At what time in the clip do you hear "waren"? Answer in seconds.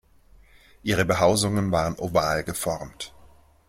1.71-1.93